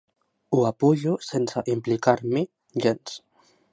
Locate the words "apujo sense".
0.69-1.63